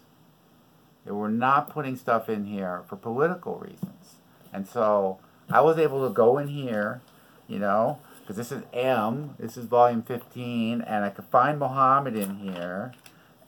They 1.05 1.13
were 1.13 1.31
not 1.31 1.71
putting 1.71 1.97
stuff 1.97 2.29
in 2.29 2.45
here 2.45 2.83
for 2.89 2.97
political 2.97 3.57
reasons. 3.57 4.17
And 4.53 4.69
so 4.69 5.19
I 5.49 5.63
was 5.63 5.79
able 5.79 6.07
to 6.07 6.13
go 6.13 6.37
in 6.37 6.49
here, 6.49 7.01
you 7.49 7.59
know, 7.59 8.01
because 8.21 8.37
this 8.37 8.53
is 8.53 8.65
M, 8.73 9.35
this 9.39 9.57
is 9.57 9.65
volume 9.67 10.03
15, 10.03 10.83
and 10.83 11.05
I 11.05 11.11
could 11.11 11.27
find 11.27 11.59
Muhammad 11.59 12.17
in 12.17 12.37
here 12.37 12.93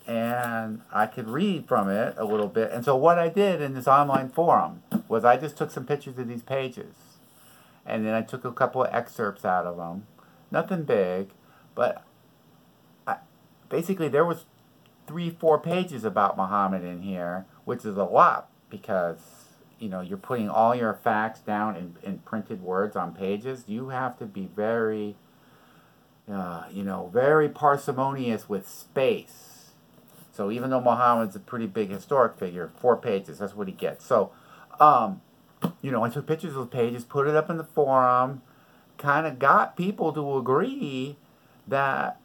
and 0.09 0.81
I 0.91 1.05
could 1.05 1.29
read 1.29 1.69
from 1.69 1.91
it 1.91 2.15
a 2.17 2.25
little 2.25 2.49
bit. 2.49 2.73
And 2.73 2.83
so 2.83 2.97
what 2.97 3.19
I 3.19 3.29
did 3.29 3.61
in 3.61 3.75
this 3.75 3.87
online 3.87 4.31
forum 4.31 4.83
was 5.07 5.23
I 5.23 5.37
just 5.37 5.59
took 5.59 5.71
some 5.71 5.85
pictures 5.85 6.19
of 6.19 6.27
these 6.27 6.43
pages, 6.43 6.95
and 7.85 8.07
then 8.07 8.15
I 8.15 8.23
took 8.23 8.45
a 8.45 8.53
couple 8.53 8.83
of 8.83 8.93
excerpts 8.93 9.45
out 9.45 9.67
of 9.67 9.77
them. 9.77 10.07
Nothing 10.51 10.85
big, 10.85 11.29
but 11.75 12.03
I, 13.07 13.19
basically 13.69 14.09
there 14.09 14.25
was 14.25 14.47
three, 15.07 15.29
four 15.29 15.59
pages 15.61 16.05
about 16.05 16.39
Muhammad 16.39 16.85
in 16.85 17.03
here, 17.03 17.45
which 17.67 17.85
is 17.85 17.99
a 17.99 18.05
lot 18.05 18.49
because 18.71 19.19
you 19.79 19.91
know 19.91 20.01
you're 20.01 20.17
putting 20.17 20.49
all 20.49 20.75
your 20.75 20.95
facts 20.95 21.41
down 21.41 21.77
in, 21.77 21.97
in 22.03 22.19
printed 22.21 22.63
words 22.63 22.97
on 22.97 23.15
pages. 23.15 23.65
You 23.67 23.91
have 23.91 24.19
to 24.21 24.25
be 24.25 24.49
very, 24.57 25.17
uh, 26.33 26.65
you 26.73 26.83
know, 26.83 27.11
very 27.13 27.51
parsimonious 27.51 28.49
with 28.49 28.67
space 28.67 29.58
so 30.39 30.53
even 30.53 30.71
though 30.71 30.81
Muhammad's 30.81 31.35
a 31.35 31.41
pretty 31.41 31.67
big 31.67 31.91
historic 31.91 32.39
figure, 32.39 32.71
four 32.77 32.97
pages, 32.97 33.41
that's 33.41 33.57
what 33.57 33.67
he 33.67 33.75
gets. 33.75 34.07
So, 34.07 34.31
um, 34.79 35.21
you 35.83 35.91
know, 35.91 36.05
I 36.05 36.11
took 36.11 36.29
pictures 36.29 36.55
of 36.55 36.71
the 36.71 36.77
pages, 36.77 37.03
put 37.03 37.27
it 37.27 37.35
up 37.35 37.51
in 37.51 37.57
the 37.57 37.65
forum, 37.65 38.43
kind 38.99 39.27
of 39.27 39.41
got 39.41 39.77
people 39.77 40.13
to 40.13 40.39
agree 40.39 41.17
that 41.67 42.21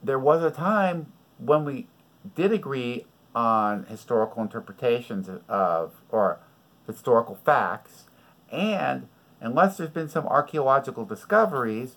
there 0.00 0.20
was 0.20 0.44
a 0.44 0.50
time 0.52 1.12
when 1.38 1.64
we 1.64 1.88
did 2.36 2.52
agree 2.52 3.04
on 3.34 3.86
historical 3.86 4.40
interpretations 4.40 5.28
of, 5.48 5.94
or 6.10 6.38
historical 6.86 7.34
facts, 7.34 8.04
and 8.52 9.08
unless 9.40 9.76
there's 9.76 9.90
been 9.90 10.08
some 10.08 10.28
archaeological 10.28 11.04
discoveries, 11.04 11.96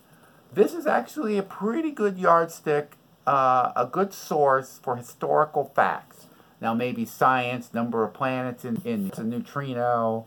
this 0.51 0.73
is 0.73 0.87
actually 0.87 1.37
a 1.37 1.43
pretty 1.43 1.91
good 1.91 2.17
yardstick 2.17 2.97
uh, 3.27 3.73
a 3.75 3.85
good 3.85 4.13
source 4.13 4.79
for 4.81 4.95
historical 4.95 5.71
facts. 5.75 6.27
Now, 6.59 6.73
maybe 6.73 7.05
science, 7.05 7.73
number 7.73 8.03
of 8.03 8.13
planets 8.13 8.65
in, 8.65 8.81
in 8.83 9.11
a 9.15 9.23
neutrino, 9.23 10.25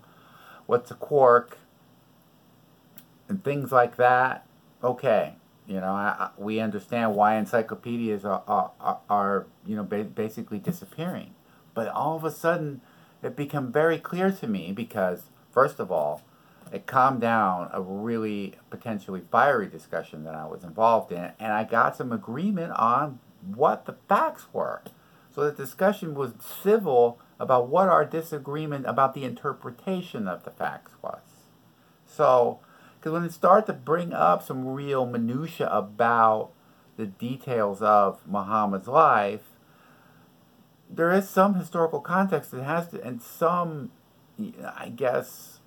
what's 0.66 0.90
a 0.92 0.94
quark, 0.94 1.58
and 3.28 3.42
things 3.42 3.72
like 3.72 3.96
that. 3.96 4.46
Okay, 4.84 5.34
you 5.66 5.80
know, 5.80 5.92
I, 5.92 6.14
I, 6.18 6.30
we 6.36 6.60
understand 6.60 7.14
why 7.14 7.36
encyclopedias 7.36 8.24
are, 8.24 8.42
are, 8.46 9.00
are 9.08 9.46
you 9.66 9.76
know, 9.76 9.84
ba- 9.84 10.04
basically 10.04 10.58
disappearing. 10.58 11.34
But 11.74 11.88
all 11.88 12.16
of 12.16 12.24
a 12.24 12.30
sudden, 12.30 12.80
it 13.22 13.34
became 13.34 13.72
very 13.72 13.98
clear 13.98 14.30
to 14.30 14.46
me 14.46 14.72
because, 14.72 15.24
first 15.50 15.80
of 15.80 15.90
all, 15.90 16.22
it 16.72 16.86
calmed 16.86 17.20
down 17.20 17.68
a 17.72 17.80
really 17.80 18.54
potentially 18.70 19.22
fiery 19.30 19.68
discussion 19.68 20.24
that 20.24 20.34
I 20.34 20.46
was 20.46 20.62
involved 20.62 21.10
in, 21.12 21.32
and 21.38 21.52
I 21.52 21.64
got 21.64 21.96
some 21.96 22.12
agreement 22.12 22.72
on 22.72 23.18
what 23.54 23.86
the 23.86 23.96
facts 24.08 24.46
were. 24.52 24.82
So 25.34 25.44
the 25.44 25.52
discussion 25.52 26.14
was 26.14 26.32
civil 26.62 27.18
about 27.38 27.68
what 27.68 27.88
our 27.88 28.04
disagreement 28.04 28.86
about 28.86 29.14
the 29.14 29.24
interpretation 29.24 30.28
of 30.28 30.44
the 30.44 30.50
facts 30.50 30.92
was. 31.02 31.20
So, 32.06 32.60
because 32.98 33.12
when 33.12 33.24
it 33.24 33.32
started 33.32 33.66
to 33.66 33.72
bring 33.72 34.12
up 34.12 34.42
some 34.42 34.66
real 34.68 35.06
minutia 35.06 35.68
about 35.68 36.50
the 36.96 37.06
details 37.06 37.80
of 37.80 38.20
Muhammad's 38.26 38.88
life, 38.88 39.42
there 40.90 41.12
is 41.12 41.28
some 41.28 41.54
historical 41.54 42.00
context 42.00 42.50
that 42.50 42.64
has 42.64 42.88
to, 42.88 43.00
and 43.02 43.22
some, 43.22 43.92
I 44.76 44.88
guess, 44.94 45.59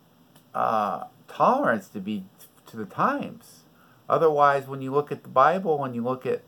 uh, 0.53 1.05
tolerance 1.27 1.87
to 1.89 1.99
be 1.99 2.25
to 2.67 2.77
the 2.77 2.85
times. 2.85 3.61
Otherwise, 4.09 4.67
when 4.67 4.81
you 4.81 4.91
look 4.91 5.11
at 5.11 5.23
the 5.23 5.29
Bible, 5.29 5.77
when 5.77 5.93
you 5.93 6.03
look 6.03 6.25
at, 6.25 6.43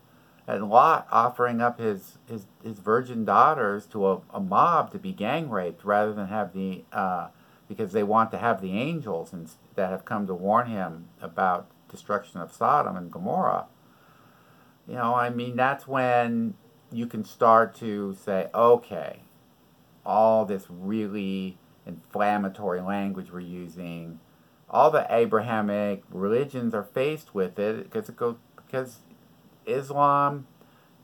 at 0.46 0.62
Lot 0.62 1.08
offering 1.10 1.60
up 1.60 1.80
his, 1.80 2.18
his, 2.28 2.46
his 2.62 2.78
virgin 2.78 3.24
daughters 3.24 3.86
to 3.86 4.06
a, 4.08 4.20
a 4.32 4.40
mob 4.40 4.92
to 4.92 4.98
be 4.98 5.12
gang 5.12 5.50
raped 5.50 5.84
rather 5.84 6.12
than 6.12 6.28
have 6.28 6.52
the, 6.52 6.84
uh, 6.92 7.28
because 7.68 7.92
they 7.92 8.02
want 8.02 8.30
to 8.30 8.38
have 8.38 8.60
the 8.60 8.78
angels 8.78 9.32
and, 9.32 9.50
that 9.74 9.90
have 9.90 10.04
come 10.04 10.26
to 10.26 10.34
warn 10.34 10.68
him 10.68 11.08
about 11.20 11.68
destruction 11.90 12.40
of 12.40 12.52
Sodom 12.52 12.96
and 12.96 13.10
Gomorrah. 13.10 13.66
You 14.86 14.94
know, 14.94 15.14
I 15.14 15.30
mean, 15.30 15.56
that's 15.56 15.88
when 15.88 16.54
you 16.92 17.06
can 17.06 17.24
start 17.24 17.74
to 17.76 18.16
say, 18.22 18.48
okay, 18.54 19.20
all 20.04 20.44
this 20.44 20.66
really 20.68 21.58
inflammatory 21.86 22.80
language 22.80 23.30
we're 23.30 23.40
using. 23.40 24.20
All 24.68 24.90
the 24.90 25.06
Abrahamic 25.08 26.02
religions 26.10 26.74
are 26.74 26.82
faced 26.82 27.34
with 27.34 27.58
it 27.58 27.84
because 27.84 28.08
it 28.08 28.16
goes 28.16 28.36
because 28.56 28.98
Islam, 29.64 30.46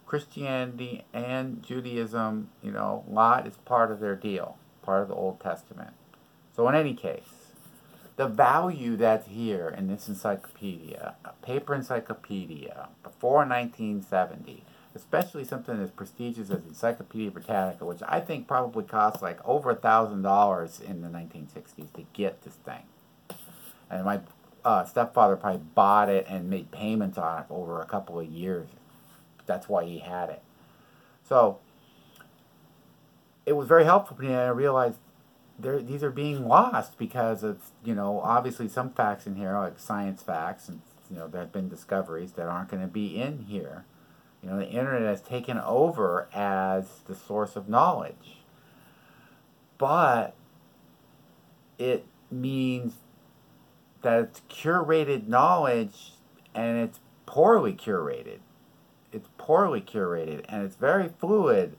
Christianity, 0.06 1.04
and 1.12 1.62
Judaism, 1.62 2.50
you 2.62 2.72
know, 2.72 3.04
Lot 3.08 3.46
is 3.46 3.56
part 3.58 3.90
of 3.90 4.00
their 4.00 4.16
deal, 4.16 4.56
part 4.82 5.02
of 5.02 5.08
the 5.08 5.14
Old 5.14 5.40
Testament. 5.40 5.92
So 6.54 6.68
in 6.68 6.74
any 6.74 6.94
case, 6.94 7.52
the 8.16 8.26
value 8.26 8.96
that's 8.96 9.28
here 9.28 9.68
in 9.68 9.88
this 9.88 10.08
encyclopedia, 10.08 11.14
a 11.24 11.32
paper 11.44 11.74
encyclopedia 11.74 12.88
before 13.02 13.38
1970, 13.46 14.64
especially 14.94 15.44
something 15.44 15.80
as 15.80 15.90
prestigious 15.90 16.50
as 16.50 16.64
Encyclopedia 16.64 17.30
Britannica, 17.30 17.84
which 17.84 18.00
I 18.06 18.20
think 18.20 18.46
probably 18.46 18.84
cost 18.84 19.22
like 19.22 19.38
over 19.46 19.70
a 19.70 19.74
thousand 19.74 20.22
dollars 20.22 20.80
in 20.80 21.00
the 21.02 21.08
1960s 21.08 21.92
to 21.94 22.04
get 22.12 22.42
this 22.42 22.54
thing. 22.54 22.82
And 23.90 24.04
my 24.04 24.20
uh, 24.64 24.84
stepfather 24.84 25.36
probably 25.36 25.62
bought 25.74 26.08
it 26.08 26.26
and 26.28 26.48
made 26.48 26.70
payments 26.70 27.18
on 27.18 27.40
it 27.40 27.46
over 27.50 27.80
a 27.80 27.86
couple 27.86 28.20
of 28.20 28.26
years. 28.26 28.68
That's 29.46 29.68
why 29.68 29.84
he 29.84 29.98
had 29.98 30.28
it. 30.30 30.42
So 31.26 31.58
it 33.46 33.54
was 33.54 33.66
very 33.66 33.84
helpful 33.84 34.16
to 34.16 34.22
me. 34.22 34.28
And 34.28 34.36
I 34.36 34.48
realized 34.48 34.98
these 35.58 36.02
are 36.02 36.10
being 36.10 36.46
lost 36.46 36.98
because 36.98 37.42
of 37.42 37.70
you 37.84 37.94
know 37.94 38.20
obviously 38.20 38.68
some 38.68 38.90
facts 38.90 39.26
in 39.26 39.36
here 39.36 39.56
like 39.56 39.78
science 39.78 40.22
facts 40.22 40.68
and 40.68 40.80
you 41.10 41.16
know 41.16 41.28
there 41.28 41.42
have 41.42 41.52
been 41.52 41.68
discoveries 41.68 42.32
that 42.32 42.48
aren't 42.48 42.68
going 42.68 42.82
to 42.82 42.88
be 42.88 43.20
in 43.20 43.44
here 43.48 43.84
you 44.42 44.50
know, 44.50 44.58
the 44.58 44.68
internet 44.68 45.02
has 45.02 45.20
taken 45.20 45.58
over 45.58 46.28
as 46.34 47.00
the 47.06 47.14
source 47.14 47.54
of 47.54 47.68
knowledge. 47.68 48.38
But 49.78 50.34
it 51.78 52.06
means 52.30 52.94
that 54.02 54.18
it's 54.20 54.42
curated 54.50 55.28
knowledge 55.28 56.14
and 56.54 56.78
it's 56.78 57.00
poorly 57.24 57.72
curated. 57.72 58.38
It's 59.12 59.28
poorly 59.38 59.80
curated 59.80 60.44
and 60.48 60.64
it's 60.64 60.76
very 60.76 61.08
fluid. 61.08 61.76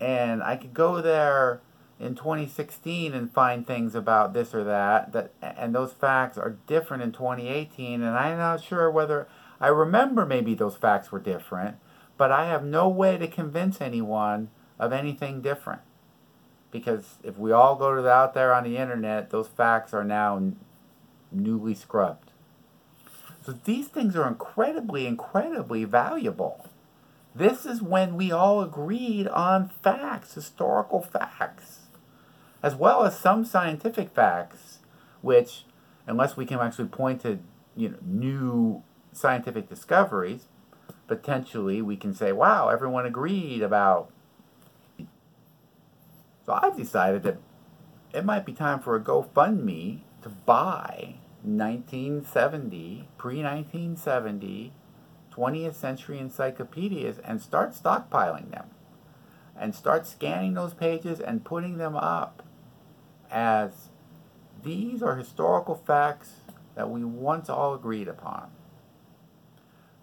And 0.00 0.42
I 0.42 0.56
could 0.56 0.74
go 0.74 1.00
there 1.00 1.60
in 2.00 2.16
2016 2.16 3.14
and 3.14 3.32
find 3.32 3.66
things 3.66 3.94
about 3.94 4.32
this 4.32 4.52
or 4.52 4.64
that 4.64 5.12
that 5.12 5.30
and 5.40 5.72
those 5.72 5.92
facts 5.92 6.36
are 6.36 6.56
different 6.66 7.04
in 7.04 7.12
2018 7.12 8.02
and 8.02 8.16
I'm 8.16 8.36
not 8.36 8.62
sure 8.62 8.90
whether 8.90 9.28
I 9.60 9.68
remember 9.68 10.26
maybe 10.26 10.54
those 10.54 10.76
facts 10.76 11.12
were 11.12 11.20
different 11.20 11.76
but 12.16 12.30
I 12.30 12.46
have 12.46 12.64
no 12.64 12.88
way 12.88 13.16
to 13.18 13.26
convince 13.26 13.80
anyone 13.80 14.50
of 14.78 14.92
anything 14.92 15.40
different. 15.40 15.82
Because 16.70 17.16
if 17.22 17.38
we 17.38 17.52
all 17.52 17.76
go 17.76 17.94
to 17.94 18.02
the, 18.02 18.10
out 18.10 18.34
there 18.34 18.52
on 18.52 18.64
the 18.64 18.76
internet, 18.76 19.30
those 19.30 19.48
facts 19.48 19.94
are 19.94 20.04
now 20.04 20.36
n- 20.36 20.56
newly 21.30 21.74
scrubbed. 21.74 22.32
So 23.42 23.52
these 23.64 23.88
things 23.88 24.16
are 24.16 24.26
incredibly, 24.26 25.06
incredibly 25.06 25.84
valuable. 25.84 26.66
This 27.34 27.66
is 27.66 27.82
when 27.82 28.16
we 28.16 28.32
all 28.32 28.62
agreed 28.62 29.28
on 29.28 29.68
facts, 29.82 30.34
historical 30.34 31.02
facts, 31.02 31.80
as 32.62 32.74
well 32.74 33.04
as 33.04 33.18
some 33.18 33.44
scientific 33.44 34.10
facts, 34.10 34.78
which, 35.20 35.64
unless 36.06 36.36
we 36.36 36.46
can 36.46 36.60
actually 36.60 36.88
point 36.88 37.20
to 37.22 37.40
you 37.76 37.90
know, 37.90 37.98
new 38.02 38.82
scientific 39.12 39.68
discoveries, 39.68 40.46
potentially 41.06 41.82
we 41.82 41.96
can 41.96 42.14
say, 42.14 42.32
wow, 42.32 42.68
everyone 42.68 43.06
agreed 43.06 43.62
about. 43.62 44.10
So 46.44 46.52
I've 46.52 46.76
decided 46.76 47.22
that 47.22 47.38
it 48.12 48.24
might 48.24 48.44
be 48.44 48.52
time 48.52 48.80
for 48.80 48.94
a 48.94 49.00
GoFundMe 49.00 50.00
to 50.22 50.28
buy 50.28 51.16
1970, 51.42 53.08
pre 53.18 53.36
1970, 53.42 54.72
20th 55.34 55.74
century 55.74 56.18
encyclopedias 56.18 57.18
and 57.18 57.40
start 57.40 57.72
stockpiling 57.72 58.50
them 58.50 58.68
and 59.58 59.74
start 59.74 60.06
scanning 60.06 60.54
those 60.54 60.74
pages 60.74 61.20
and 61.20 61.44
putting 61.44 61.78
them 61.78 61.96
up 61.96 62.42
as 63.30 63.88
these 64.62 65.02
are 65.02 65.16
historical 65.16 65.74
facts 65.74 66.32
that 66.74 66.90
we 66.90 67.04
once 67.04 67.48
all 67.48 67.74
agreed 67.74 68.08
upon. 68.08 68.50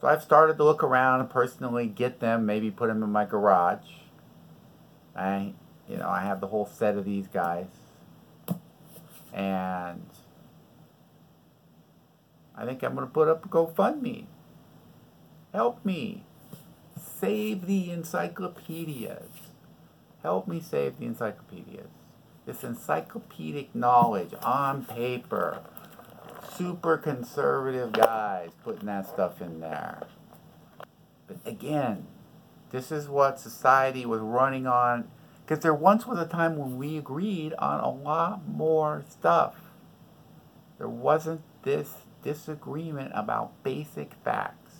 So 0.02 0.08
I've 0.08 0.24
started 0.24 0.58
to 0.58 0.64
look 0.64 0.84
around 0.84 1.20
and 1.20 1.30
personally 1.30 1.86
get 1.86 2.20
them, 2.20 2.48
maybe 2.48 2.72
put 2.72 2.88
them 2.88 3.04
in 3.04 3.12
my 3.12 3.24
garage. 3.24 3.86
I, 5.16 5.54
you 5.88 5.98
know, 5.98 6.10
I 6.10 6.22
have 6.22 6.42
the 6.42 6.48
whole 6.48 6.66
set 6.66 6.98
of 6.98 7.06
these 7.06 7.28
guys. 7.28 7.68
And 9.32 10.08
I 12.56 12.66
think 12.66 12.82
I'm 12.82 12.96
going 12.96 13.08
to 13.08 13.14
put 13.14 13.28
up 13.28 13.46
a 13.46 13.48
GoFundMe. 13.48 14.26
Help 15.54 15.86
me. 15.86 16.24
Save 17.00 17.68
the 17.68 17.92
encyclopedias. 17.92 19.30
Help 20.24 20.48
me 20.48 20.60
save 20.60 20.98
the 20.98 21.06
encyclopedias. 21.06 21.90
This 22.48 22.64
encyclopedic 22.64 23.76
knowledge 23.76 24.34
on 24.42 24.86
paper 24.86 25.62
super 26.58 26.98
conservative 26.98 27.92
guys 27.92 28.50
putting 28.64 28.86
that 28.86 29.08
stuff 29.08 29.42
in 29.42 29.60
there. 29.60 30.04
But 31.28 31.38
again, 31.46 32.08
this 32.72 32.92
is 32.92 33.08
what 33.08 33.40
society 33.40 34.06
was 34.06 34.22
running 34.22 34.68
on. 34.68 35.10
Because 35.46 35.64
there 35.64 35.74
once 35.74 36.06
was 36.08 36.20
a 36.20 36.26
time 36.26 36.58
when 36.58 36.78
we 36.78 36.98
agreed 36.98 37.54
on 37.56 37.80
a 37.82 37.90
lot 37.90 38.48
more 38.48 39.04
stuff. 39.10 39.56
There 40.78 40.88
wasn't 40.88 41.42
this 41.64 41.94
disagreement 42.24 43.12
about 43.14 43.52
basic 43.64 44.14
facts. 44.24 44.76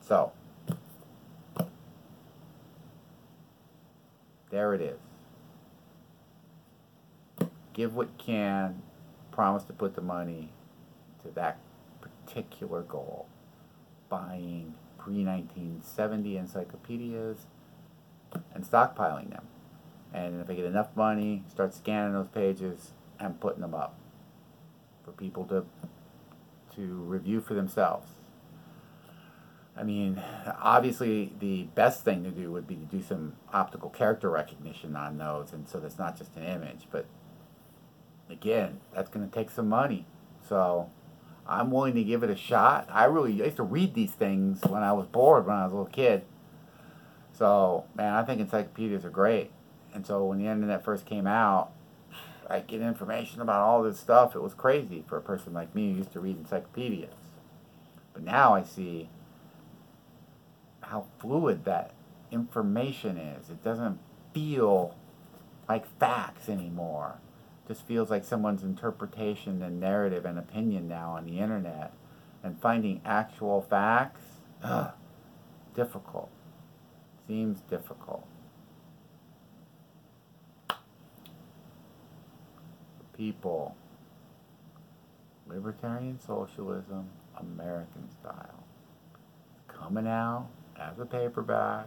So, 0.00 0.32
there 4.50 4.72
it 4.72 4.80
is. 4.80 4.98
Give 7.74 7.94
what 7.94 8.16
can, 8.16 8.82
promise 9.30 9.64
to 9.64 9.72
put 9.72 9.94
the 9.94 10.00
money 10.00 10.50
to 11.28 11.34
that 11.34 11.58
particular 12.00 12.82
goal, 12.82 13.26
buying 14.08 14.74
pre 14.98 15.24
1970 15.24 16.36
encyclopedias 16.36 17.46
and 18.54 18.64
stockpiling 18.64 19.30
them. 19.30 19.46
And 20.12 20.40
if 20.40 20.50
I 20.50 20.54
get 20.54 20.64
enough 20.64 20.88
money, 20.96 21.44
start 21.50 21.74
scanning 21.74 22.14
those 22.14 22.28
pages 22.28 22.92
and 23.18 23.40
putting 23.40 23.60
them 23.60 23.74
up 23.74 23.94
for 25.04 25.12
people 25.12 25.44
to 25.46 25.64
to 26.74 26.82
review 26.82 27.40
for 27.40 27.54
themselves. 27.54 28.12
I 29.76 29.84
mean, 29.84 30.20
obviously, 30.60 31.32
the 31.38 31.64
best 31.74 32.04
thing 32.04 32.24
to 32.24 32.30
do 32.30 32.50
would 32.52 32.66
be 32.66 32.74
to 32.76 32.84
do 32.84 33.00
some 33.02 33.34
optical 33.52 33.90
character 33.90 34.28
recognition 34.28 34.96
on 34.96 35.18
those, 35.18 35.52
and 35.52 35.68
so 35.68 35.78
that's 35.78 35.98
not 35.98 36.16
just 36.16 36.36
an 36.36 36.42
image. 36.44 36.88
But 36.90 37.06
again, 38.28 38.80
that's 38.92 39.08
going 39.08 39.28
to 39.28 39.32
take 39.32 39.50
some 39.50 39.68
money. 39.68 40.06
So 40.48 40.90
I'm 41.48 41.70
willing 41.70 41.94
to 41.94 42.04
give 42.04 42.22
it 42.22 42.30
a 42.30 42.36
shot. 42.36 42.88
I 42.92 43.04
really 43.04 43.40
I 43.40 43.46
used 43.46 43.56
to 43.56 43.62
read 43.62 43.94
these 43.94 44.10
things 44.10 44.60
when 44.64 44.82
I 44.82 44.92
was 44.92 45.06
bored 45.06 45.46
when 45.46 45.56
I 45.56 45.64
was 45.64 45.72
a 45.72 45.76
little 45.76 45.90
kid. 45.90 46.24
So 47.32 47.86
man, 47.94 48.12
I 48.12 48.22
think 48.22 48.40
encyclopedias 48.40 49.04
are 49.04 49.10
great. 49.10 49.50
And 49.94 50.06
so 50.06 50.24
when 50.24 50.38
the 50.38 50.46
internet 50.46 50.84
first 50.84 51.06
came 51.06 51.26
out, 51.26 51.70
I 52.50 52.60
get 52.60 52.82
information 52.82 53.40
about 53.40 53.62
all 53.62 53.82
this 53.82 53.98
stuff. 53.98 54.36
It 54.36 54.42
was 54.42 54.54
crazy 54.54 55.04
for 55.06 55.16
a 55.16 55.22
person 55.22 55.54
like 55.54 55.74
me 55.74 55.92
who 55.92 55.98
used 55.98 56.12
to 56.12 56.20
read 56.20 56.36
encyclopedias. 56.36 57.14
But 58.12 58.22
now 58.22 58.54
I 58.54 58.62
see 58.62 59.08
how 60.82 61.06
fluid 61.18 61.64
that 61.64 61.92
information 62.30 63.16
is. 63.16 63.48
It 63.48 63.62
doesn't 63.62 63.98
feel 64.34 64.94
like 65.68 65.86
facts 65.98 66.48
anymore 66.48 67.20
just 67.68 67.86
feels 67.86 68.08
like 68.08 68.24
someone's 68.24 68.62
interpretation 68.62 69.62
and 69.62 69.78
narrative 69.78 70.24
and 70.24 70.38
opinion 70.38 70.88
now 70.88 71.10
on 71.10 71.26
the 71.26 71.38
internet. 71.38 71.92
And 72.42 72.58
finding 72.60 73.02
actual 73.04 73.60
facts, 73.60 74.22
ugh, 74.62 74.92
difficult. 75.76 76.30
Seems 77.26 77.60
difficult. 77.60 78.26
People, 83.14 83.76
libertarian 85.46 86.18
socialism, 86.24 87.10
American 87.38 88.08
style, 88.10 88.64
coming 89.66 90.06
out 90.06 90.46
as 90.80 90.98
a 91.00 91.04
paperback 91.04 91.86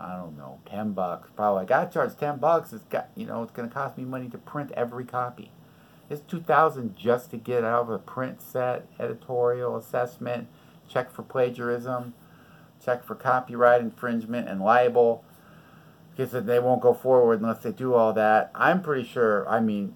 I 0.00 0.16
don't 0.16 0.38
know, 0.38 0.60
ten 0.64 0.92
bucks. 0.92 1.30
Probably 1.34 1.62
like 1.62 1.70
I 1.72 1.84
charge 1.86 2.16
ten 2.16 2.38
bucks. 2.38 2.72
It's 2.72 2.84
got 2.84 3.08
you 3.16 3.26
know 3.26 3.42
it's 3.42 3.52
gonna 3.52 3.68
cost 3.68 3.98
me 3.98 4.04
money 4.04 4.28
to 4.28 4.38
print 4.38 4.70
every 4.72 5.04
copy. 5.04 5.50
It's 6.08 6.20
two 6.20 6.40
thousand 6.40 6.96
just 6.96 7.30
to 7.32 7.36
get 7.36 7.64
out 7.64 7.82
of 7.82 7.90
a 7.90 7.98
print 7.98 8.40
set, 8.40 8.86
editorial 9.00 9.76
assessment, 9.76 10.48
check 10.88 11.10
for 11.10 11.22
plagiarism, 11.22 12.14
check 12.84 13.04
for 13.04 13.14
copyright 13.14 13.80
infringement 13.80 14.48
and 14.48 14.60
libel. 14.60 15.24
Because 16.16 16.32
they 16.44 16.58
won't 16.58 16.80
go 16.80 16.94
forward 16.94 17.40
unless 17.40 17.62
they 17.62 17.70
do 17.70 17.94
all 17.94 18.12
that. 18.12 18.50
I'm 18.52 18.82
pretty 18.82 19.06
sure. 19.06 19.48
I 19.48 19.60
mean, 19.60 19.94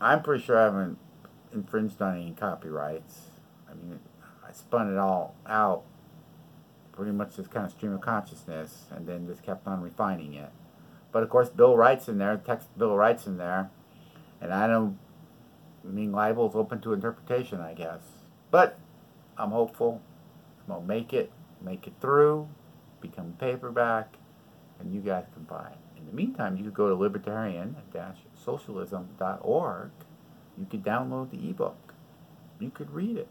I'm 0.00 0.20
pretty 0.20 0.42
sure 0.42 0.58
I 0.58 0.64
haven't 0.64 0.98
infringed 1.52 2.02
on 2.02 2.16
any 2.16 2.32
copyrights. 2.32 3.26
I 3.70 3.74
mean, 3.74 4.00
I 4.44 4.52
spun 4.52 4.92
it 4.92 4.98
all 4.98 5.36
out 5.46 5.84
pretty 7.00 7.16
much 7.16 7.36
this 7.36 7.46
kind 7.46 7.64
of 7.64 7.72
stream 7.72 7.94
of 7.94 8.02
consciousness, 8.02 8.84
and 8.94 9.06
then 9.06 9.26
just 9.26 9.42
kept 9.42 9.66
on 9.66 9.80
refining 9.80 10.34
it. 10.34 10.50
But 11.12 11.22
of 11.22 11.30
course, 11.30 11.48
Bill 11.48 11.74
Wright's 11.74 12.10
in 12.10 12.18
there, 12.18 12.36
text 12.36 12.68
Bill 12.76 12.94
Wright's 12.94 13.26
in 13.26 13.38
there, 13.38 13.70
and 14.38 14.52
I 14.52 14.66
don't 14.66 14.98
I 15.82 15.88
mean 15.88 16.12
libel's 16.12 16.54
open 16.54 16.82
to 16.82 16.92
interpretation, 16.92 17.58
I 17.58 17.72
guess. 17.72 18.02
But 18.50 18.78
I'm 19.38 19.50
hopeful. 19.50 20.02
I'm 20.60 20.66
gonna 20.74 20.86
make 20.86 21.14
it, 21.14 21.32
make 21.62 21.86
it 21.86 21.94
through, 22.02 22.50
become 23.00 23.32
paperback, 23.40 24.16
and 24.78 24.92
you 24.92 25.00
guys 25.00 25.24
can 25.32 25.44
buy 25.44 25.70
it. 25.72 25.78
In 25.98 26.04
the 26.04 26.12
meantime, 26.12 26.58
you 26.58 26.64
could 26.64 26.74
go 26.74 26.90
to 26.90 26.94
libertarian-socialism.org. 26.96 29.90
You 30.58 30.66
could 30.70 30.84
download 30.84 31.30
the 31.30 31.48
ebook. 31.48 31.94
You 32.58 32.68
could 32.68 32.90
read 32.90 33.16
it. 33.16 33.30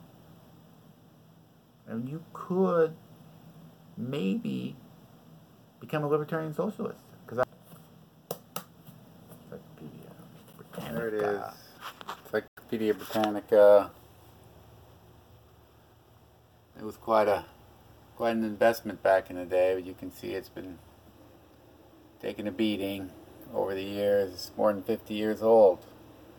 And 1.88 2.10
you 2.10 2.24
could 2.34 2.96
maybe 4.00 4.76
become 5.80 6.04
a 6.04 6.08
libertarian 6.08 6.54
socialist. 6.54 7.00
Because 7.26 7.46
Encyclopedia 9.52 10.10
Britannica. 10.58 10.94
There 10.94 11.08
it 11.08 11.14
is. 11.14 11.42
Encyclopedia 12.26 12.94
Britannica. 12.94 13.92
It 16.80 16.86
was 16.86 16.96
quite 16.96 17.28
a 17.28 17.46
quite 18.16 18.36
an 18.36 18.44
investment 18.44 19.04
back 19.04 19.30
in 19.30 19.36
the 19.36 19.46
day, 19.46 19.74
but 19.76 19.86
you 19.86 19.94
can 19.94 20.12
see 20.12 20.34
it's 20.34 20.50
been 20.50 20.78
taking 22.22 22.48
a 22.48 22.52
beating 22.52 23.12
over 23.54 23.74
the 23.74 23.84
years. 23.84 24.34
It's 24.34 24.52
more 24.58 24.74
than 24.74 24.84
50 24.84 25.14
years 25.14 25.42
old. 25.42 25.86